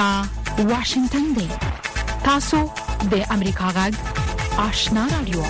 [0.00, 0.22] دا
[0.64, 1.48] واشنگتن دی
[2.24, 2.58] تاسو
[3.12, 3.94] د امریکا غږ
[4.68, 5.42] آشنا رادیو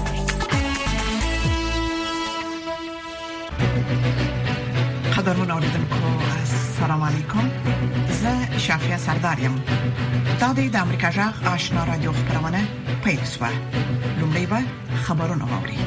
[5.17, 6.01] قدرمن اوریدونکو
[6.39, 7.51] السلام علیکم
[8.23, 9.63] زه شافیا سردارم
[10.41, 12.65] دا د امریکا غږ آشنا رادیو خبرونه
[13.05, 13.51] پیل شوه
[14.21, 14.61] لومړی به
[15.05, 15.79] خبرونه اوري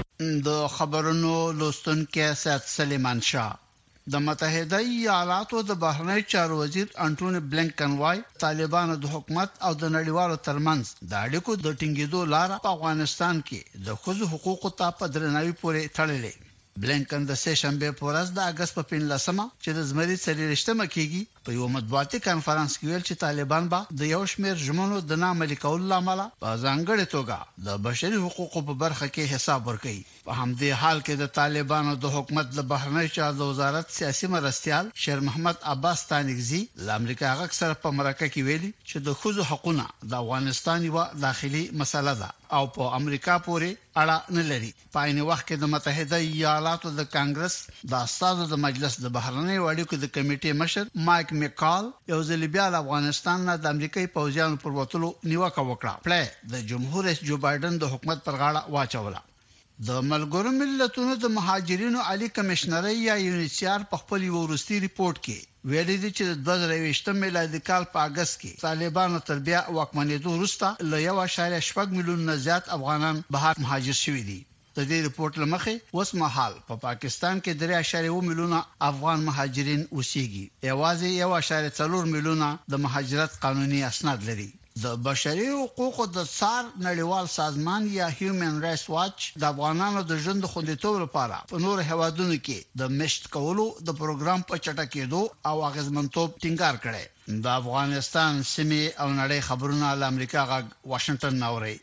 [0.48, 3.63] د خبرونو لوستونکو سید سلیمان شاه
[4.12, 9.84] د متحده ایالاتو د بهرنی چارو وزیر انټونی بلنکن وای طالبانو د حکومت او د
[9.98, 15.06] نړیوالو ترمنځ د اړیکو د ټینګېدو لار په افغانستان کې د خوځو حقوقو ته په
[15.14, 16.34] درناوي پورې تړلې
[16.82, 20.86] بلنکن د سه شنبه په ورځ د اگست په 15مه چې د زمري سړي رښتمه
[20.96, 25.20] کیږي په یو مطبوعاتي کانفرنس کې ویل چې طالبان به د یو شمیر ژمنو د
[25.24, 30.38] نامل کول لامل په ځانګړې توګه د بشري حقوقو په برخه کې حساب ورکړي په
[30.42, 35.62] همدې حال کې د طالبانو د حکومت له بهرنی چارو وزارت سیاسي مرستيال شیر محمد
[35.74, 40.16] عباس تانګزي د امریکا غک سره په مرکه کې ویلي چې د خوځو حقونه د
[40.24, 45.46] افغانستان یو داخلي مسله ده او په امریکا پورې اړه نه لري په عین وخت
[45.50, 47.60] کې د متحده ایالاتو د کانګرس
[47.94, 52.42] د استادو د مجلس د بهرنی اړیکو د کمیټې مشر مایک مک میکال یو ځل
[52.56, 56.20] بیا د افغانستان نه د امریکای پوځیانو پر وټلو نیوکه وکړه پله
[56.54, 59.22] د جمهور رئیس جو بایدن د حکومت پر غاړه واچوله
[59.88, 65.98] د ملګرو ملتونو د مهاجرینو عالی کمشنری یا یونیسیار په خپل ورستی ریپورت کې ویلي
[66.04, 66.32] دي چې د
[66.70, 72.40] 2023 میلادي کال په اگست کې طالبانو تر بیا واکمنېدو وروسته ل 1.8 میلیون نه
[72.48, 74.42] زیات افغانان بهر مهاجر شوي دي
[74.80, 77.58] د دې رپورت لمخې اوس مهال په پا پاکستان کې
[77.88, 84.48] 3.2 میلیونه افغان مهاجرین اوسېږي یوازې 1.4 میلیونه د مهاجرت قانوني اسناد لري
[84.86, 90.50] د بشري حقوقو د څار نړیوال سازمان یا هیومن رائټس واچ د افغانانو د ژوند
[90.56, 96.36] خوندیتوب لپاره په نور هوادونو کې د مشت کولو د پروګرام په چټکېدو او اغیزمنتوب
[96.44, 101.76] ټینګار کړي د افغانستان سیمه او نړۍ خبرونه له امریکا غا واشنگټن ناوړي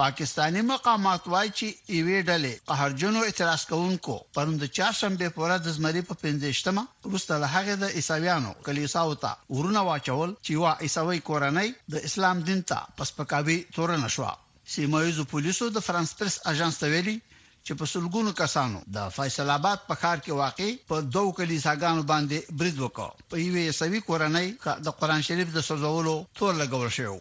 [0.00, 6.16] پاکستانی مقامات وایي چې ایوي ډلې قهرجنو اعتراض کوونکو پرند چهارشنبه پورې د زمری په
[6.22, 12.06] پندېشتمه وروسته له هغه د عیسویانو کلیساو ته ورونه واچول چې وا عیسوي کورنۍ د
[12.10, 14.30] اسلام دین ته پسپکاوي تورن شو
[14.76, 19.86] سیمایزو پولیسو د فرانس پرس اژانس ته ویلي چې په سلګونو کسانو د فیصل آباد
[19.90, 24.98] په ښار کې واقع په دوو کلیساګانو باندې برید وکړ په ایوي عیسوي کورنۍ د
[25.02, 27.16] قران شریف د سوزولو تور لګول شو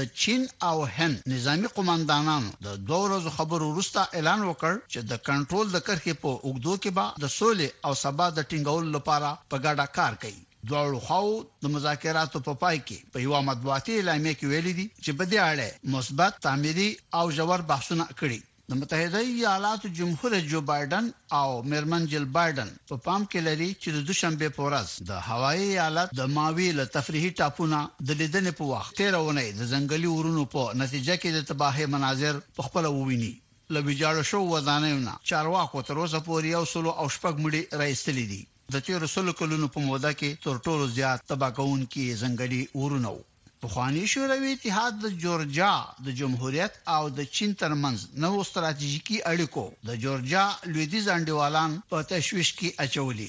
[0.00, 5.12] د چین او هند نظامی قومندانانو د دوه ورځو خبرو وروسته اعلان وکړ چې د
[5.28, 9.56] کنټرول د کرخې په اوګدو کې به د سولې او سبا د ټینګول لپاره په
[9.64, 11.22] ګډه کار کوي دوړو خو
[11.62, 15.38] د مذاکراتو په پای کې په یو مطبوعاتي اعلامیه کې ویل دي چې په دې
[15.52, 18.38] اړه مثبت تعمیري او ژور بحثونه کړي
[18.72, 23.94] د متحده ایالاتو جمهور جو بایدن او میرمن جل بایدن په پام کې لري چې
[23.96, 28.68] د دوشنبه په ورځ د هوایي ایالات د ماوی له تفریحي ټاپونه د لیدنې په
[28.70, 33.30] وخت تیرونه د ځنګلي ورونو په نتیجه کې د تباهي مناظر په خپل وویني
[33.74, 38.40] لویجاړو شو ودانېونه چارواکو تر اوسه پورې یو سلو او شپږ مړي رئیسلې دي
[38.76, 43.14] د تیر سلو کلونو په موده کې تر ټولو زیات تباہ کون کې ځنګلي ورونو
[43.62, 45.72] پخوانی شوروي اتحاد د جورجیا
[46.06, 52.50] د جمهوریت او د چین ترمنځ نوو ستراتیژیکی اړیکو د جورجیا لویدیز انډیوالان په تشويش
[52.60, 53.28] کې اچولي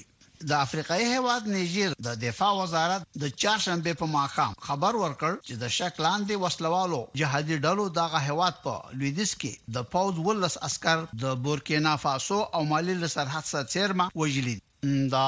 [0.51, 5.71] د افریقای هواد نیجر د دفاع وزارت د چهارشنبه په ماخام خبر ورکړ چې د
[5.77, 11.37] شک لاندې وسلوالو جهادي ډلو دغه هواد په لویدیس کې د پاوز ولس عسكر د
[11.45, 14.57] بورکینا فاسو او مالی له سرحد سره چیرمه وجلی
[15.15, 15.27] دا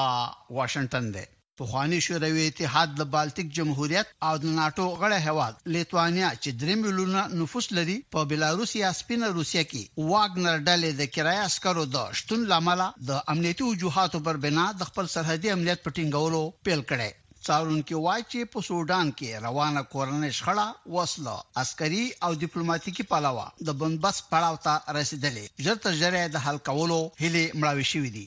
[0.60, 1.26] واشنگټن دی
[1.60, 7.22] پخوانی شوروي اتحاد د بالټیک جمهوریت او د ناتو غړی هواد لیتوانیا چې درې میلیونه
[7.42, 12.44] نفوس لري په بلاروس یا سپینه روسیه کې واګنر ډلې د کرایه اسکرو د شتون
[12.52, 18.04] لامل د امنیتي وجوهاتو پر بنا د خپل سرحدي عملیات پټینګولو پیل کړي څارون کې
[18.06, 24.22] وای چې په سودان کې روانه کورنۍ شخړه وسله عسکري او ډیپلوماټیکي پلاوه د بندبس
[24.30, 28.26] پړاو ته رسیدلې ژر تر ژره د حل کولو هلي مړاوي شوې دي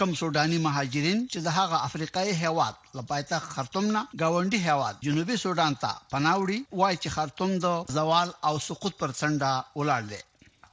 [0.00, 5.72] کم سوداني مهاجرین چې د هغه افریقای هیواد لپاره خرطوم نه گاونډي هیواد جنوبي سودان
[5.82, 7.66] ته پناوړي وای چې خرطوم د
[7.96, 10.20] زوال او سقوط پر څنډه ولاړ دی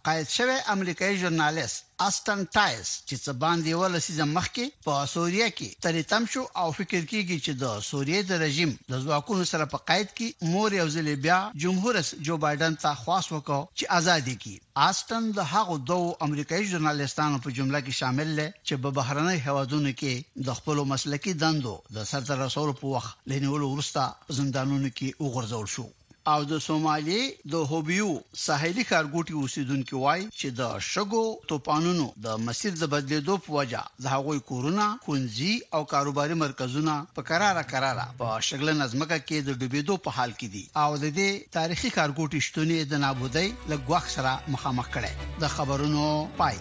[0.07, 1.77] قید شوی امریکایي ژورنالیست
[2.07, 7.37] استن ټایس چې څه باندې ولسیزه مخکې په سوریه کې تریتم شو او فکر کیږي
[7.45, 11.39] چې د سوریې د رژیم د ځواکونو سره په قید کې مور یو ځل بیا
[11.63, 14.55] جمهور رئیس جو بایدن ته خواص وکړ چې ازادي کی
[14.87, 19.91] آستن د هغو دوه امریکایي ژورنالیستانو په جمله کې شامل دی چې په بهرنۍ هوادونو
[20.03, 25.71] کې د خپل مسلکي دندو د سرته رسولو په وخت لنیولو ورسته زندانونو کې وګرځول
[25.77, 25.87] شو
[26.33, 27.19] او د سومالي
[27.51, 28.07] د هوبيو
[28.45, 31.21] ساحلي ښارګوټي اوسیدونکو وای چې د شګو
[31.51, 37.27] توپانونو د مسیر د بدلیدو په وجه د هغوی کورونه کونځي او کاروباري مرکزونه په
[37.31, 41.29] قراره قراره په شګل نظمکه کې د ډوبېدو په حال کې دي او د دې
[41.59, 45.11] تاریخي ښارګوټي شتون د نابودۍ لګواخ سره مخامخ کړي
[45.43, 46.05] د خبرونو
[46.39, 46.57] پای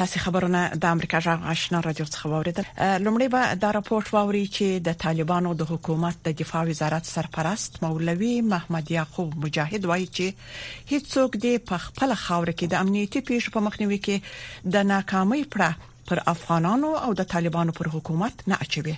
[0.00, 2.64] تاسو خبرونه د امریکا جغ آشنا رادیو څخه واوریدل
[3.04, 8.32] لومړی به دا راپورټ واوري چې د طالبانو د حکومت د دفاع وزارت سرپرست مولوي
[8.52, 10.56] محمد یعقوب مجاهد وایي چې
[10.92, 16.12] هیڅوک دې په خپل خاور کې د امنیتي پیښو په مخنیوي کې د ناکامۍ پړه
[16.12, 18.96] پر افغانانو او د طالبانو پر حکومت نه اچوي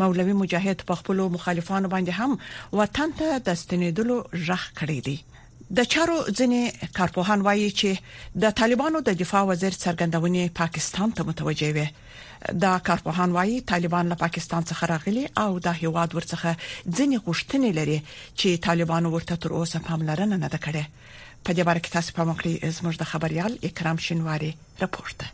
[0.00, 5.18] مولوي مجاهد په خپل مخالفانو باندې هم وطن ته د ستنېدلو ژغ کړی دی
[5.76, 6.62] د چارو ځنې
[6.96, 7.90] کارپوهان وایي چې
[8.42, 11.86] د طالبانو د دفاع وزیر څرګندونه پاکستان ته متوجه وي
[12.64, 16.52] دا کارپوهان وایي طالبان له پاکستان څخه راغلي او دا هیواد ورڅخه
[16.96, 17.96] ځنې غوښتنې لري
[18.38, 20.84] چې طالبانو ورته تر اوسه پاملرنه نه ده کړې
[21.44, 24.50] په دې باره کې تاسو په مخ کې زموږ د خبريال اکرام شینواری
[24.84, 25.26] راپورته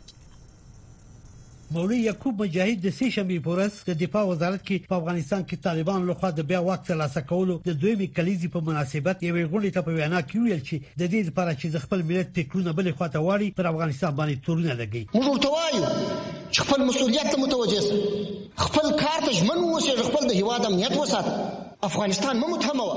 [1.71, 6.01] مولوی یعقوب مجاهد د سې شنبه پورس د دفاع وزارت کې په افغانستان کې طالبان
[6.09, 9.91] لخوا د بیا وخت ترلاسه کولو د دویمې کلیزي په مناسبت یو غونډه ته په
[9.97, 13.65] وینا کې ویل چې د دې لپاره چې خپل ملت فکرونه بلې خواته واړي پر
[13.73, 15.83] افغانستان باندې تورونه لګي موږ ورته وایو
[16.53, 17.81] چې خپل مسولیت ته متوجه
[18.65, 21.27] خپل کار ته ژمن اوسې خپل د هیواد امنیت وسات
[21.89, 22.89] افغانستان مو متهمه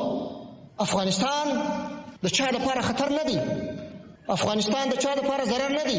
[0.87, 1.47] افغانستان
[2.25, 3.39] د چا لپاره خطر نه دی
[4.39, 5.99] افغانستان د چا لپاره ضرر نه دی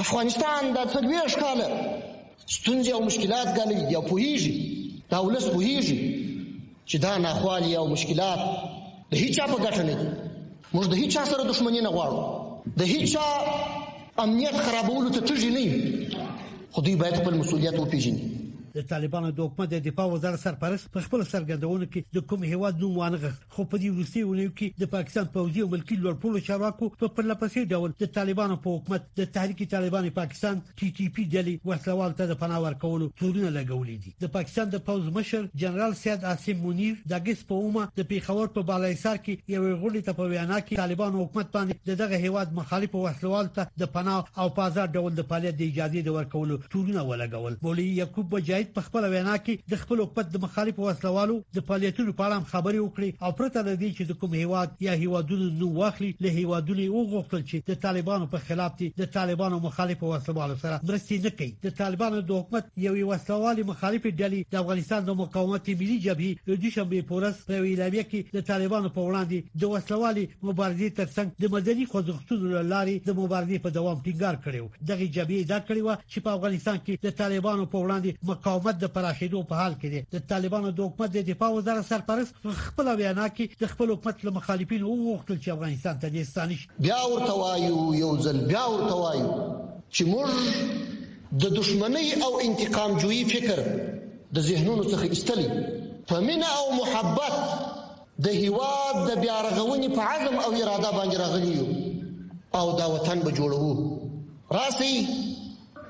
[0.00, 1.68] افغانستان د څلوېښت کاله
[2.56, 4.54] ستونزې او مشکلات ګالي دی او پوهیږي
[5.10, 5.98] دا ولس پوهیږي
[6.90, 8.40] چې دا ناخوالي او مشکلات
[9.12, 10.06] د هیچا په ګټه نه دي
[10.74, 12.22] موږ د هیچا سره دښمني نه غواړو
[12.80, 13.26] د هیچا
[14.24, 15.78] امنیت خرابولو ته تږي نه یو
[16.72, 18.22] خو دوی باید خپل مسؤلیت وپیژني
[18.74, 22.78] د طالبانو د حکومت د دفاع وزارت سرپرست په خپل سرګندونه کې د کوم هیواد
[22.84, 26.88] نوم وانغښ خو په دې وروستي ونیو کې د پاکستان پوځي او ملکی لوړپوړو چارواکو
[27.02, 31.72] په پرلپسې ډول د طالبانو په حکومت د تحریک طالبان پاکستان ټي ټي پی ډلې
[31.72, 36.24] وسلوال ته د پناه ورکولو تورونه لګولې دي د پاکستان د پوځ مشر جنرال سید
[36.32, 40.30] عاصم منیر د ګس په اومه د پیښور په بالایسر کې یو غونډه ته په
[40.34, 45.20] وینا کې طالبانو حکومت باندې دغه هیواد مخالف وسلوال ته د پناه او پازار ډول
[45.22, 49.34] د فعالیت د اجازه د ورکولو تورونه ولګول بولی یعقوب بجای سعید په خپل وینا
[49.44, 53.62] کې د خپل حکومت د مخالفو وسلوالو د فعالیتونو په اړه خبرې وکړې او پرته
[53.68, 57.80] د دې چې د کوم هیواد یا هیوادونو نو واخلي له هیوادونو وغوښتل چې د
[57.84, 62.42] طالبانو په خلاف دي د طالبانو مخالفو وسلوالو سره مرستې نه کوي د طالبانو د
[62.42, 67.60] حکومت یو وسلوالي مخالفه ډلې د افغانستان د مقاومت ملي جبهې د دوشنبه پورس په
[67.66, 73.18] ویلامه کې د طالبانو په وړاندې د وسلوالي مبارزې ترڅنګ د مدني خوځښتونو لاري د
[73.22, 77.18] مبارزې په دوام ټینګار کړو دغه جبهې دا کړې و چې په افغانستان کې د
[77.24, 81.10] طالبانو په وړاندې مقاومت مقاومت د پراخېدو په حال کې دي د طالبانو د حکومت
[81.12, 82.32] د دفاع وزارت سرپرست
[82.64, 86.98] خپل وینا کې د خپل حکومت له مخالفینو وغوښتل چې افغانستان ته د استانیش بیا
[87.12, 89.32] ورته وایو یو ځل بیا ورته وایو
[89.94, 90.28] چې موږ
[91.44, 93.58] د دشمنی او انتقام جویي فکر
[94.38, 95.48] د ذهنونو څخه استلی
[96.10, 97.34] په مینا او محبت
[98.26, 101.66] د هیواد د بیا رغونې په عزم او اراده باندې راغلی یو
[102.60, 104.94] او دا وطن به جوړوو راسي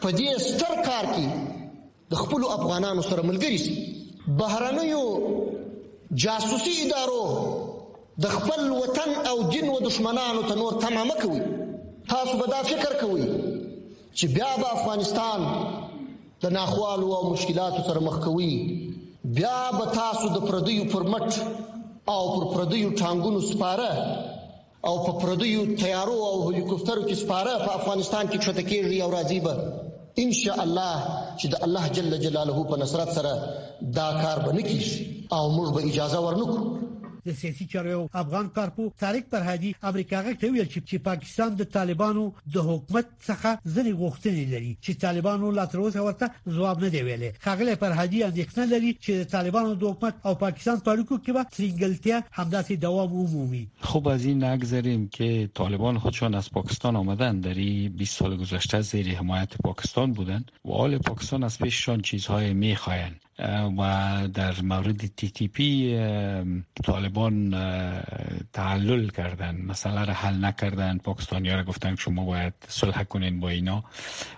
[0.00, 1.51] په دې ستر کار کې
[2.12, 3.74] د خپل افغانانو سره ملګری سي
[4.40, 5.04] بهرنیو
[6.22, 7.20] جاسوسي ادارو
[8.24, 11.38] د خپل وطن او دین و دشمنانو ته نور تمه مکوي
[12.12, 13.20] تاسو به دا فکر کوئ
[14.16, 15.44] چې بیا به افغانستان
[16.42, 18.52] د ناخوالو او مشکلاتو سره مخ کوي
[19.38, 21.30] بیا به تاسو د پردیو پرمټ
[22.08, 23.92] او پر پردیو ټانګونو سپاره
[24.90, 29.81] او په پردیو تیارو او هلیکوپټرو کې سپاره په افغانستان کې چټکیږي او راځي به
[30.18, 30.96] ان شاء الله
[31.42, 33.32] چې د الله جل جلاله په نصرت سره
[33.98, 34.90] دا کار به نکړي
[35.36, 36.58] او موږ به اجازه ورنکړو
[37.26, 42.24] د سیاسي چارو افغان کارپو طارق فرهادي امریکا غږ ته ویل چې پاکستان د طالبانو
[42.54, 46.26] د حکومت څخه ځنې غوښتنې لري چې طالبانو لا تر اوسه ورته
[46.56, 50.76] ځواب نه دی ویلي خغله فرهادي اندېښنه لري چې د طالبانو د حکومت او پاکستان
[50.84, 55.26] په اړیکو کې به ترینګلتیا همداسې دوام ومومي خب از این نگذریم که
[55.60, 57.54] طالبان خودشان از پاکستان آمدن در
[58.02, 63.20] 20 سال گذشته زیر حمایت پاکستان بودند و آل پاکستان از پیششان چیزهای میخواهند
[63.78, 63.92] و
[64.34, 65.96] در مورد تی تی پی
[66.84, 67.50] طالبان
[68.52, 73.48] تعلل کردن مسئله را حل نکردن پاکستانی ها را گفتن شما باید صلح کنین با
[73.48, 73.84] اینا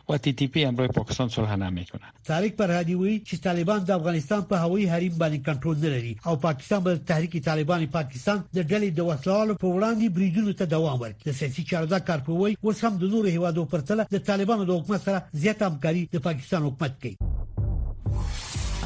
[0.08, 4.42] و تی تی پی امروی پاکستان صلح نمیکنه تاریخ پر هدیوی چې طالبان د افغانستان
[4.42, 8.88] په هوایي حریم باندې کنټرول نه لري او پاکستان به تحریک طالبان پاکستان د ډلې
[8.96, 13.04] د وسلوالو په وړاندې بریدونو ته دوام ورکړي د سیاسي چارواکو کارپوي اوس هم د
[13.04, 17.33] نورو هیوادو پرتله د طالبانو د حکومت سره زیات همکاري د پاکستان حکومت کوي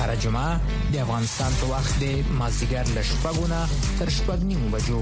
[0.00, 0.58] هر جمعه
[0.92, 3.60] د افغانستان په وخت د مازیګر له شپږو نه
[3.98, 5.00] تر شپږ نیمو بجو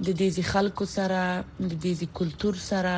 [0.04, 1.20] د دې خلکو سره
[1.60, 2.96] د دې کلچر سره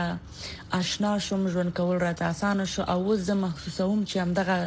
[0.81, 4.59] آشنا شوم ژوند کول راته اسانه شو او زه محسوسوم چې همدغه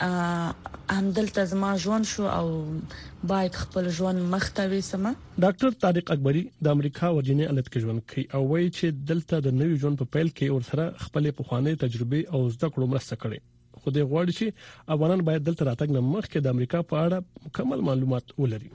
[0.00, 2.66] همدلته زما ژوند شو او
[3.24, 8.24] باید خپل ژوند مخته وسمه ډاکټر طارق اکبری د امریکا ورجینی الټ کې ژوند کوي
[8.34, 12.40] او وایي چې دلته د نوي ژوند په پیل کې ورسره خپل پخوانی تجربه او
[12.54, 13.38] زده کړو مرسته کړي
[13.84, 17.82] خو دوی غواړي چې افغانان باید دلته راتګ نه مخکې د امریکا په اړه مکمل
[17.88, 18.70] معلومات ولري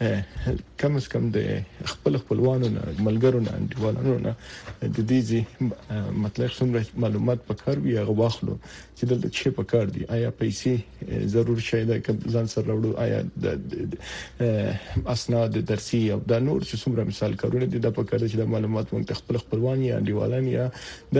[0.00, 4.32] کم از کم د خپل خپلوانو نه ملګرو نه انډیوالانو نه
[4.82, 5.40] د دې ځې
[6.24, 8.56] مطلب څومره معلومات پکړ وی هغه واخلو
[8.96, 10.76] چې دلته څه پکړ دي آیا پیسې
[11.34, 11.96] ضرور شي دا
[12.34, 17.82] ځان سره وړو آیا د اسناد درسي او د نور څه څومره مثال کارونه دي
[17.88, 20.70] دا پکړ چې د معلومات مونږ خپل خپلوان یا انډیوالان یا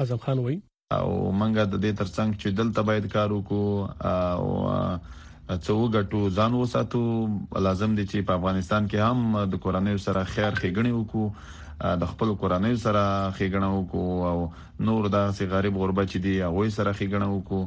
[0.00, 0.58] اعظم خان وایي
[0.98, 1.08] او
[1.40, 3.66] منګه د دې ترڅنګ چې دلته باید کار وکړو
[4.32, 4.46] او
[5.66, 7.02] څو غټو ځان وساتو
[7.66, 9.18] لازم دي چې په افغانستان کې هم
[9.52, 11.26] د کورنۍ سره خیر خېګنی وکړو
[12.02, 13.02] د خپل کورنۍ سره
[13.36, 14.38] خېګنه وکړو او
[14.88, 17.62] نور داسې غریب غربه چې دي هغه سره خېګنه وکړو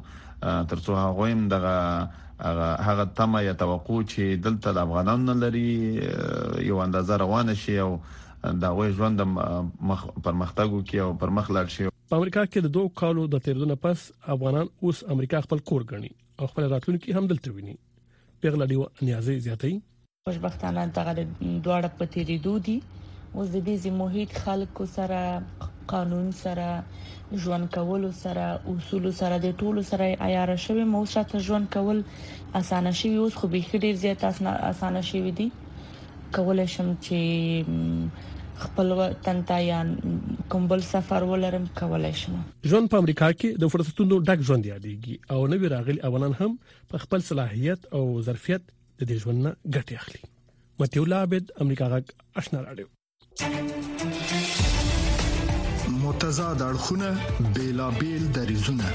[0.72, 1.78] ترڅو هغه هم دغه
[2.88, 5.72] هغه تمه یا توقع چې دلته د افغانانو لري
[6.70, 7.92] یو اندازه روانه شي او
[8.62, 9.20] دا وې ژوند
[9.90, 13.76] مخ پرمختګو کې او پرمخ لاړ شي په امریکا کې د دوه کالو د تیرونه
[13.86, 14.00] پس
[14.36, 17.76] افغانان اوس امریکا خپل کور غني او خپل راتلونکي هم دلته ویني
[18.46, 18.78] پیغله دی
[19.10, 19.72] نیازي زیاتې
[20.32, 25.22] خوشبختانه دغه دواړه په تیریدو دي اوس د دې محیط خلکو سره
[25.96, 26.68] قانون سره
[27.46, 32.04] ژوند کول سره اصول سره د ټولو سره عیار شوی مو سره ژوند کول
[32.62, 35.48] اسانه شي اوس خو به خډیر زیات اسانه شي ودی
[36.36, 39.78] کولای شم چې خپل وطن ته یا
[40.54, 42.38] کوم بل سفر ولرم کولای شم
[42.72, 46.52] ژوند په امریکا کې د فرصتونو ډک ژوند یادېږي او نوی راغلي افغانان هم
[46.94, 50.24] په خپل صلاحيت او ظرفیت د دې ژوند نه ګټه اخلي
[50.82, 52.14] متیو لابد امریکا غاک
[52.44, 52.88] آشنا راډیو
[56.06, 57.10] متضاد اړخونه
[57.58, 58.88] بیلابل دریزونه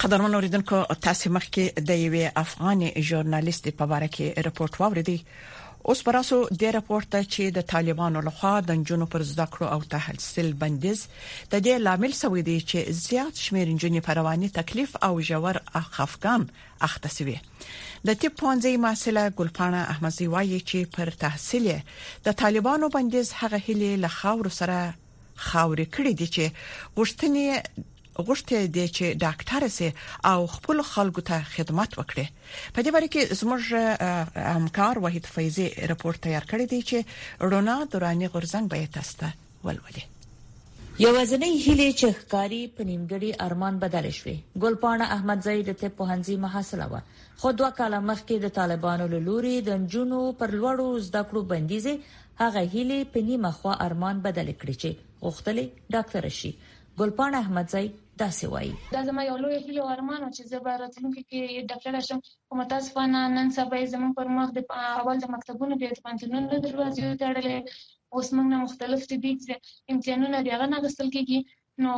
[0.00, 5.14] قدرمن اوریدونکو تاسو مخکې د یوې افغان ژورنالیست په اړه کې رپورت واوریدي
[5.92, 10.50] اوس پراسو د رپورت چې د طالبانو لخوا د جنونو پر زده کړو او تحصیل
[10.64, 16.46] بندیز د دې لامل سوی دی چې زیات شمیر جنونی پرواني تکلیف او جوړ خفقان
[16.90, 21.72] اختصوي د ټیپ 15 مسله ګلپانه احمدزي وایي چې پر تحصیل
[22.30, 24.82] د طالبانو بندیز هغه هلي له خاور سره
[25.50, 27.48] خاورې کړې دي چې غشتنی
[28.24, 29.88] غوښته دی چې ډاکټر سي
[30.32, 32.26] او خپل خلکو ته خدمت وکړي
[32.76, 33.62] په دې باره کې زموږ
[34.56, 36.98] همکار وحید فیضی راپور تیار کړی دی چې
[37.54, 39.30] رونا دورانی غرزنګ به تاسو
[39.66, 40.04] ولولي
[41.06, 46.36] یوازنی هلي چې ښکاری په نیمګړي ارمان بدل شوی ګلپانه احمد زید ته په هنځي
[46.44, 47.02] محاصله و
[47.40, 51.94] خو دوه کاله مخکې د طالبانو لوري د جنونو پر لوړو زده کړو بندیزې
[52.42, 56.50] هغه هلي په نیمه خوا ارمان بدل کړی چې غوښتلې ډاکټر شي
[57.02, 60.58] ګلپانه احمد زید دا سی وایي دا زما یو لوی هیله او ارمان چې زه
[60.66, 62.20] به راتلونکي کې ډاکټر شم
[62.50, 64.62] کوم تاسو فنا نن سبا زمون پر مخ د
[64.98, 67.58] اول د مکتبونو په پانتونو دروازې تړلې
[68.14, 71.40] اوس موږ نه مختلف طبي امتحانونه دی هغه نه غسل کیږي
[71.86, 71.92] نو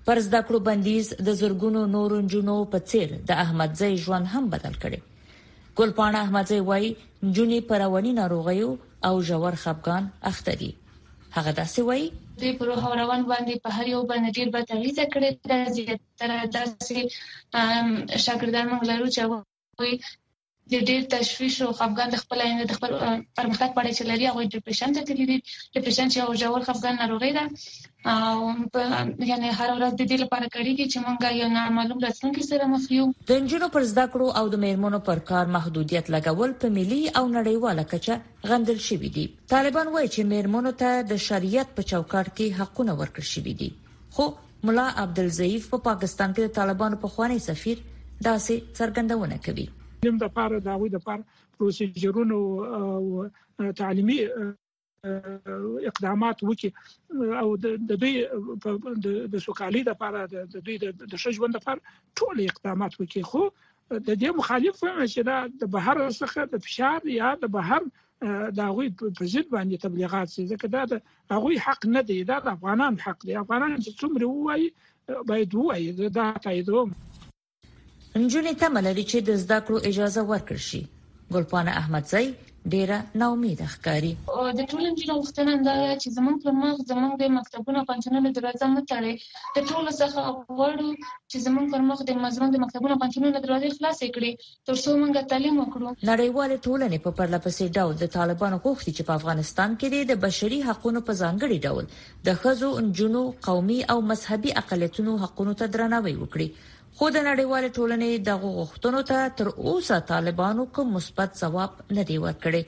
[0.08, 4.76] پر زده کړو بندیز د زورګونو نورو نجونو په څیر د احمدزي ژوند هم بدل
[4.84, 5.00] کړي
[5.80, 6.86] ګلپاڼه احمدزي وای
[7.28, 8.70] نجونی پرونی ناروغیو
[9.08, 10.72] او جوړ خپګان اختري
[11.36, 12.04] هغه داسې وای
[12.42, 12.68] دوی پر
[13.04, 17.00] روان باندې په هر یو باندې ډیر به تغیز کړی دا زیاتره داسې
[18.26, 19.24] شاګردان موږ لرو چې
[19.82, 19.94] وي
[20.72, 22.92] د ډېر تشويش او خفګان د خپل د خپل
[23.40, 25.38] پرمختګ په اړه چې لري هغه ډیپریشن ته تللی دي
[25.78, 30.86] ډیپریشن چې یو ژور خفګان ناروغي ده او یعنی هر ورځ د دې لپاره کړیږي
[30.92, 34.62] چې مونږ یو نامعلوم راتلونکي سره مخ یو د انجونو پر زده کړو او د
[34.66, 40.10] میرمنو پر کار محدودیت لګول په ملي او نړیواله کچه غندل شوې دي طالبان وایي
[40.16, 43.70] چې میرمنو ته د شریعت په چوکاټ کې حقونه ورکړل شوي دي
[44.16, 44.30] خو
[44.70, 49.70] ملا عبدالزیف په پا پاکستان کې د طالبانو په خوانی سفیر داسې څرګندونه کوي
[50.06, 53.26] نیم د پاره دا وي د پاره پروسیجرونه او
[53.82, 54.18] تعلیمي
[55.90, 56.70] اقدامات وکي
[57.42, 58.14] او د دوی
[59.34, 60.78] د سوکالي د لپاره د دوی
[61.12, 66.42] د شژوند لپاره ټول اقدامات وکي خو د دې مخالف چې دا د بهر څخه
[66.56, 67.90] د فشار یا د بهر
[68.62, 72.38] دا غوي په ضد باندې تبلیغات شي ځکه دا د غوي حق نه دی دا
[72.50, 76.96] د افغانان حق دی افغانان چې څومره وایي باید وایي دا تاییدوم
[78.20, 80.82] نجونې تمه لري چې د زده کړو اجازه ورکړ شي
[81.34, 82.24] ګلپانه احمدزی
[82.72, 84.10] ډیره نا امید ښکاری
[84.56, 89.14] د ټول انجینر وختنه دا چې زمونږ په مخ زمونږ د مکتبونو پنځنه دروازه متړي
[89.56, 90.22] د ټول څخه
[90.60, 90.90] وړو
[91.32, 94.32] چې زمونږ پر مخ د مزمن د مکتبونو پنځنه دروازه خلاص کړي
[94.72, 99.78] ترڅو موږ تعلیم وکړو نړیواله ټولنې په پرلپسې ډول د طالبانو غوښتي چې په افغانستان
[99.78, 105.58] کې د بشري حقوقو په ځانګړي ډول د خزو انجونو قومي او مذهبي اقالیتونو حقوقو
[105.64, 106.52] ته درناوی وکړي
[107.02, 112.18] خو د نړیوال ټولنې د غوښتنو ته تر اوسه طالبانو کوم مثبت جواب نه دی
[112.26, 112.62] ورکړی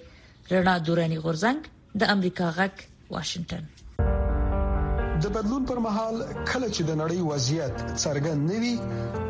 [0.53, 1.59] رڼا دورانی غورزنګ
[2.03, 6.17] د امریکا غک واشنگټن د بدلون پر مهال
[6.51, 8.75] کله چې د نړۍ وضعیت څرګند نوي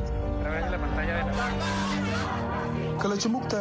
[3.01, 3.61] کله چې موږ ته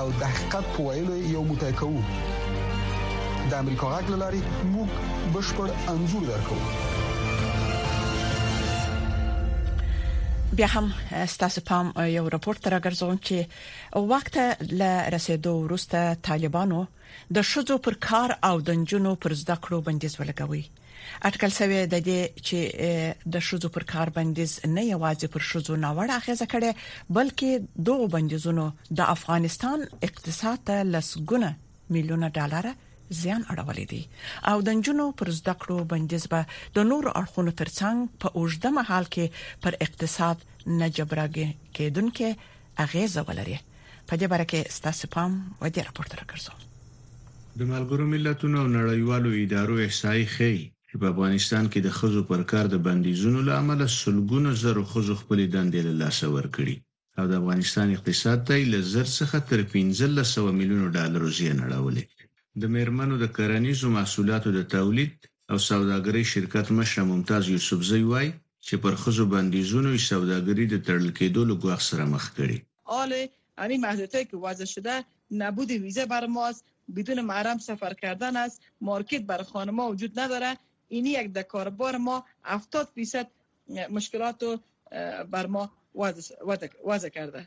[0.00, 2.02] او د حقیقت په ویلو یو موټی کوو
[3.50, 4.40] د امریکا غږ لاري
[4.74, 4.90] موږ
[5.34, 6.68] بشپړ انزور درکوو
[10.60, 10.86] بیا هم
[11.34, 11.86] ستاسو پام
[12.16, 14.34] یو راپورټ راګرځوم چې وخت
[14.82, 16.80] له رسیدو وروسته طالبانو
[17.38, 20.64] د شذو پر کار او د جنونو پر زده کړو بندیز ولګوي
[21.28, 22.58] اټکل سوی د دې چې
[23.36, 26.70] د شوزو پر کار بندیز نه یوازې پر شوزو ناوړه اخیزه کړي
[27.18, 27.50] بلکې
[27.88, 28.66] دوه بندیزونو
[29.00, 29.78] د افغانستان
[30.10, 31.48] اقتصاد ته لسګونه
[31.96, 32.66] میلیونه ډالر
[33.20, 34.02] زیان اړولې دي
[34.52, 36.40] او د جنونو پر زده کړو بندیز به
[36.76, 39.26] د نور اړخونو ترڅنګ په اوږده مهال کې
[39.66, 40.36] پر اقتصاد
[40.80, 42.28] نه جبراګي کېدونکې
[42.86, 43.58] اغیزه ولري
[44.08, 46.58] په دې باره کې ستاسو پام و دې راپورته راکړم
[47.60, 50.60] د ملګرو ملتونو نړیوالو ادارو احصایي ښيي
[50.92, 55.14] چې په افغانستان کې د خزو پر کار د بندیزونو له امله سلګونه زره خزو
[55.22, 56.76] خپل دندې له لاسه ورکړي
[57.18, 62.02] او د افغانستان اقتصاد ته له زر څخه تر 1500 میلیونه ډالرو زیان اړولې
[62.62, 65.12] د میرمنو د کرنیزو محصولاتو د تولید
[65.50, 68.26] او سوداګرۍ شرکت مشر ممتاز یوسفزی وای
[68.66, 72.58] چې پر خزو بندیزونو سوداګري د تړل کېدو له ګواښ سره مخ کړي
[73.02, 73.20] آله
[73.62, 74.94] همین محدوده که وضع شده
[75.42, 76.62] نبود ویزه بر ماست
[76.96, 78.56] بدون محرم سفر کردن است
[78.90, 80.50] مارکت بر خانم ها وجود نداره
[80.90, 83.28] این یک دکار بار ما 70 درصد
[83.90, 84.60] مشکلات رو
[85.30, 85.64] بر ما
[86.86, 87.42] وضع کرده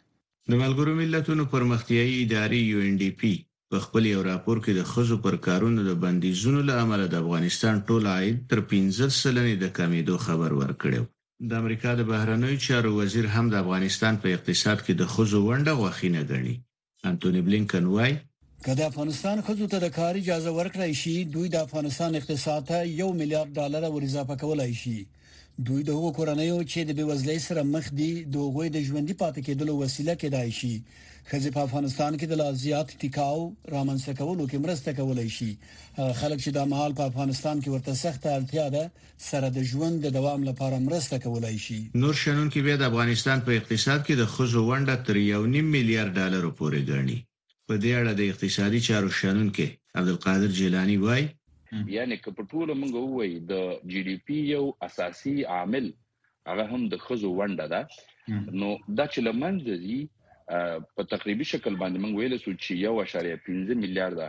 [0.49, 3.31] د ملګرو ملتونو پرمختیایي ادارې یو ان ډی پی
[3.69, 7.83] په خپل یو راپور کې د خزو پر کارونو د بندیزونو له امله د افغانستان
[7.89, 11.03] ټول عاید تر 15 سلنې د کمیدو خبر ورکړو
[11.51, 15.79] د امریکا د بهرنیو چارو وزیر هم د افغانستان په اقتصاد کې د خزو ونډه
[15.81, 16.55] غوښینه غني
[17.11, 18.17] انټونی بلینکن وایي
[18.65, 22.83] که د افغانستان خزو ته د کار اجازه ورکړای شي دوی د افغانستان اقتصاد ته
[22.83, 24.97] 1 میلیارډ ډالر ورزافه کولای شي
[25.69, 29.39] دوی د هغو کورنیو چې د بیوزلۍ سره مخ دي د هغوی د ژوندۍ پاتې
[29.47, 30.73] کېدلو وسیله کېدای شي
[31.31, 33.41] خزې په افغانستان کې د لازيات ټیکاو
[33.75, 35.49] رامنځته کولو کې مرسته کولای شي
[36.21, 38.85] خلک چې د مهال په افغانستان کې ورته سخته اړتیا ده
[39.29, 43.45] سره د ژوند د دوام لپاره مرسته کولای شي نور شنن کې بیا د افغانستان
[43.47, 47.19] په اقتصاد کې د خزو ونډه تر 1.5 میلیارډ ډالر پورې ګرځي
[47.67, 49.65] په دې اړه د اقتصادي چارو شنونکو
[49.99, 51.27] عبدالقادر جیلانی وایي
[51.97, 53.53] یعنی که په ټولو موږ وایي د
[53.91, 55.85] جی ډی پی یو اساسي عامل
[56.49, 57.81] هغه هم د خزو ونده ده
[58.59, 59.99] نو دا چې لمنځه دي
[60.97, 62.71] په تقریبي شکل باندې موږ ویل سو چې
[63.37, 64.19] 1.15 میلیارډ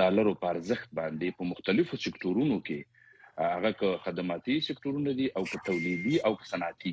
[0.00, 2.78] ډالرو په ارزښت باندې په مختلفو سکتورونو کې
[3.56, 6.92] هغه که خدماتي سکتورونه دي او که تولیدي او که صنعتي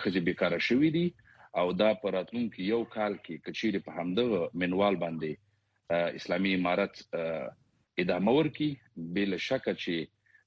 [0.00, 1.06] خزې بیکاره شوې دي
[1.56, 5.30] او دا پر راتلونکو یو کال کې کچیر په همدغه منوال باندې
[6.18, 6.94] اسلامي امارت
[8.02, 8.70] ادامه ورکي
[9.16, 9.94] بل شک چې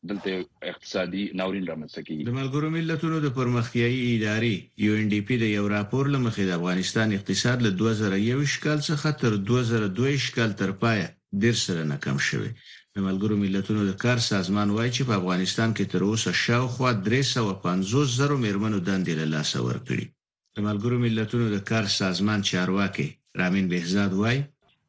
[0.10, 0.30] دلته
[0.74, 4.54] اقتصادي ناورین رامنځته کیږي د ملګرو ملتونو د پرمختیايي ادارې
[4.86, 9.18] یو ان ډی پی د یو راپور لمخې د افغانستان اقتصاد له 2001 کال څخه
[9.24, 11.02] تر 2002 کال تر پای
[11.44, 12.52] ډیر سره ناکام شوی
[12.98, 18.08] د ملګرو ملتونو د کار سازمان وایي چې په افغانستان کې تر اوسه شاوخوا 350
[18.20, 20.10] زره میرمنو دندې له لاسه ورکړي
[20.56, 23.08] د ملګرو ملتونو د کار سازمان چارواکي
[23.42, 24.38] رامین بهزاد وای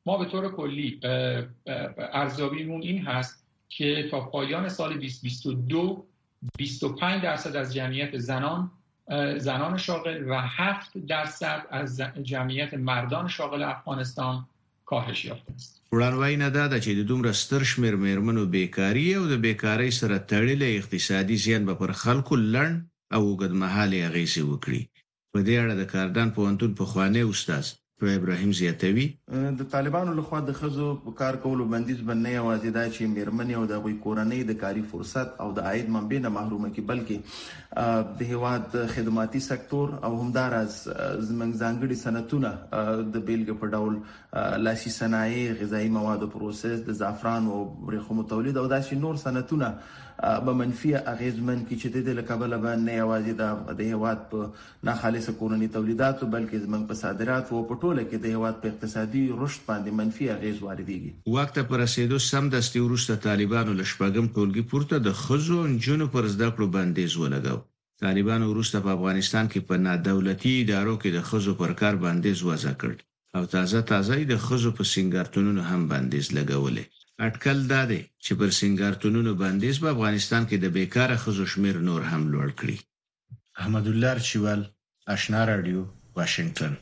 [0.09, 0.88] ما به طور کلی
[2.22, 3.35] ارزیابیمون این هست
[3.75, 6.07] که تا پایان سال 2022
[6.59, 8.70] 25 درصد از جمعیت زنان
[9.48, 14.46] زنان شاغل و 7 درصد از جمعیت مردان شاغل افغانستان
[14.90, 19.37] کاهش یافته است وړاندوی نه ده چې د دومره ستر شمیر مېرمنو بیکاری او د
[19.46, 22.72] بیکاری سره تړلې اقتصادي زیان به پر خلکو لړن
[23.16, 24.83] او اوږدمهاله اغیزې وکړي
[25.37, 27.68] په دې اړه د کاردان پوهنتون پخوانی استاد
[28.03, 29.05] په ابراهيم زیاتوي
[29.61, 30.88] د طالبانو لخوا د خزو
[31.21, 35.31] کار کولو بندیز باندې اوازې دا چې میرمنې او د غوي کورنۍ د کاري فرصت
[35.45, 37.73] او د عاید منبع نه محرومه کی بلکې
[38.21, 40.77] د هواد خدماتي سکتور او همداراز
[41.31, 42.53] زمنګ ځانګړي صنعتونه
[43.16, 48.68] د بیلګې په ډول لاسي صنایع غذایی موادو پروسس د زعفران او برېښمو تولید او
[48.77, 49.73] داسې نور صنعتونه
[50.20, 53.33] به منفي اغیزمن کې چې د لکابل باندې یوازې
[53.79, 54.40] د هیواد په
[54.88, 59.22] ناخالص کورني تولیداتو بلکې زمنګ په صادرات او په ټوله کې د هیواد په اقتصادي
[59.42, 64.64] رشد باندې منفي اغیز واردېږي وخت پر رسیدو سم د ستې ورسته طالبانو لشبګم ټولګي
[64.72, 67.59] پورته د خزو جنو پر زده کړو بندیز ولګاو
[68.05, 72.72] طالبان وروسته په افغانستان کې په نادولتي ادارو کې د خزو پر کار باندې وضع
[72.83, 72.94] کړ
[73.37, 76.85] او تازه تازه د خزو په سنگارتونونو هم باندې لګولې
[77.27, 82.03] اټکل دا دی چې پر سنگارتونونو باندې په افغانستان کې د بیکاره خزو شمیر نور
[82.12, 82.77] هم لوړ کړي
[83.64, 84.61] احمد الله رچوال
[85.14, 85.83] آشنا رادیو
[86.16, 86.72] واشنگتن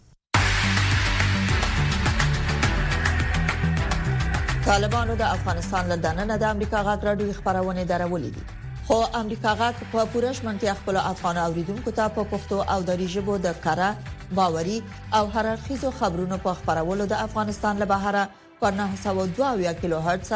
[4.69, 8.43] طالبانو د افغانستان له دننه د امریکا غاټ رادیو خبرونه درولې دي
[8.91, 13.39] خو امریکا غاټ په پورش منتي خپل افغان اوریدونکو ته په پښتو او دری ژبه
[13.49, 14.79] د کړه باوري
[15.19, 18.25] او هررخیزو خبرونو په خبرولو د افغانستان له بهره
[18.61, 20.31] په 922 کیلو هرتز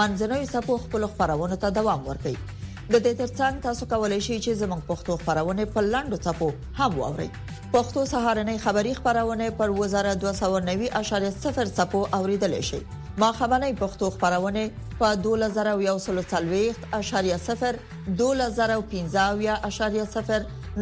[0.00, 2.34] منځنوي سپو خپل خبرونه ته دوام ورکړي
[2.94, 6.48] د دې ترڅنګ تاسو کولای شئ چې زموږ پښتو خبرونه په لاندو سپو
[6.80, 7.28] هم واورئ
[7.74, 12.80] پښتو سهارنې خبری خبرونه پر وزارت 290.0 سپو اوریدل شي
[13.22, 14.64] ما خبرنې پښتو خبرونه
[14.98, 16.18] په 2040.0
[16.90, 17.72] 2015.0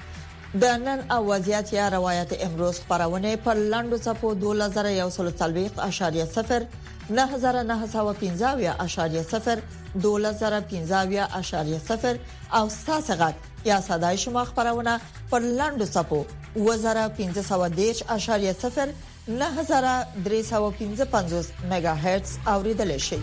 [0.60, 6.66] د نن اوازيات یا روایت امروز خبرونه په لاندو صپو 2140 اشاریه 0
[7.10, 9.62] 9915 اشاریه 0
[10.02, 12.18] 2015 اشاریه 0
[12.54, 18.88] او ساسه غټ یا صداي شما خبرونه پر لاندو صپو 2015 اشاریه 0
[19.28, 23.16] 9315 میگا هرتز اوریدل شي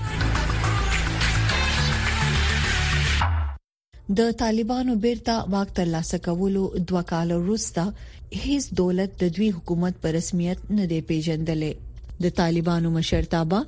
[4.17, 9.93] د طالبانو بیرته واک تر لاسه کولو دوه کال وروسته هیڅ دولت د دوی حکومت
[10.03, 11.71] په رسمیت نه دی پیژندلې
[12.25, 13.59] د طالبانو مشرتابه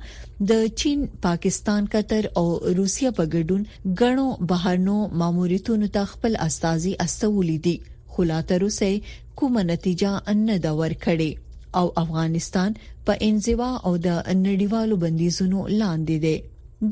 [0.52, 2.46] د چین، پاکستان، قطر او
[2.78, 7.76] روسیا په ګډون غنو بهرنو ماموریتونو ته خپل استازي استولې دي
[8.14, 11.30] خو لا تر اوسه کومه نتیجه ان نه دا ورکړي
[11.76, 16.36] او افغانستان په انزوا او د نړیوالو بندیزونو لاندې دی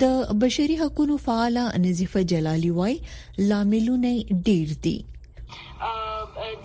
[0.02, 2.94] د بشري حقوقو فعاله نزیفه جلالی وای
[3.48, 4.10] لاملونه
[4.46, 4.98] ډیر دي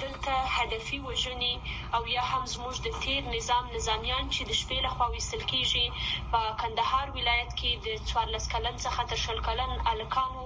[0.02, 1.54] دلته هدفي وجني
[1.97, 5.86] او یا هم زموږ د تیر نظام نظامیان چې د شپې له خوا وېستل کیږي
[6.32, 10.43] په کندهار ولایت کې د 14 کلن څخه تر 20 کلن الکانو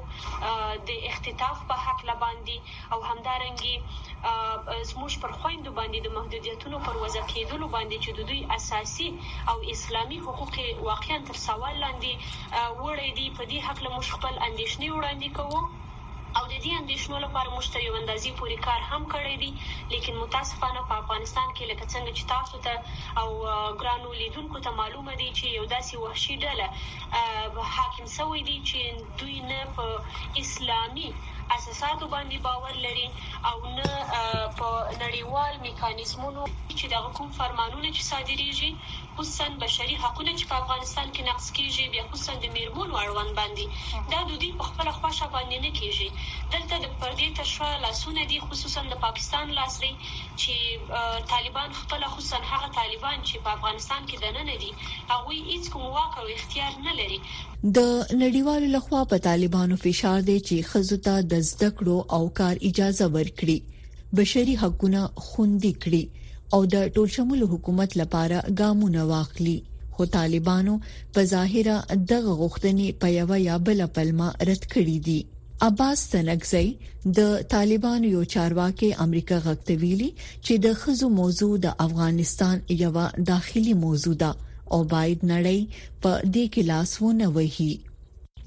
[0.90, 2.58] د اختطاف په حق لا باندې
[2.94, 3.76] او همدارنګي
[4.92, 9.10] زموږ پر خويندو باندې د محدودیتونو پر وضع کېدلو باندې چې د دوی اساسي
[9.54, 10.56] او اسلامي حقوق
[10.92, 12.14] واقعا تر سوال لاندې
[12.84, 15.60] وړي دي په دې حق له مشخپل اندیشنې وړاندې کوو
[16.86, 19.52] اندیشنو لپاره موږ ته یو اندازې پوری کار هم کړی دی
[19.94, 22.74] لیکن متاسفانه په افغانستان کې لکه څنګه چې تاسو ته
[23.20, 23.28] او
[23.84, 26.68] ګرانو لیدونکو ته معلومه دي چې یو داسې وحشي ډله
[27.78, 28.80] حاکم شوی دی چې
[29.20, 29.86] دوی نه په
[30.44, 31.08] اسلامي
[31.58, 33.08] اساساتو باندې باور لري
[33.50, 33.90] او نه
[34.60, 34.68] په
[35.04, 36.44] نړیوال میکانیزمونو
[36.78, 38.72] چې دغه کوم فرمانونه چې صادریږي
[39.18, 44.10] خصوصا بشري حقوقو چې په افغانستان کې نقص کیږي بیا خصوصا د میرمنو اړوند باندې
[44.14, 46.08] دا د دې په خپل خوښه باندې نه کیږي
[46.56, 52.42] دلته د پردې تشوه لاسونه دي خصوصا د پاکستان لاس دی چې طالبان خپل خصوصا
[52.52, 54.72] هغه طالبان چې په افغانستان کې دننه دي
[55.14, 60.38] هغه هیڅ کوم واک او اختیار نه لري د نړیوالو لخوا په طالبانو فشار دی
[60.42, 66.04] چې خزوته د زده کړو او کار اجازه ورکړي بشري حقوقونه خوندې کړي
[66.54, 69.56] او د ټولشمول حکومت لپاره ګامونه واخلي
[69.98, 70.74] خو طالبانو
[71.18, 71.78] په ظاهره
[72.12, 75.20] دغه غوښتنې په یو یا بل پلمه رد کړې دي
[75.68, 76.68] عباس تنگزی
[77.20, 80.10] د طالبانو یو چارواکي امریکا غکتویلی
[80.46, 82.92] چې د خزو موضوع د افغانستان یو
[83.32, 85.60] داخلي موضوع ده دا او باید نړۍ
[86.02, 87.74] په دې کې لاس ونه وهي